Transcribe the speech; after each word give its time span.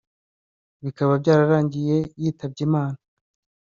bikaba 0.83 1.13
byararangiye 1.23 1.97
yitabye 2.21 2.61
Imana 2.67 2.97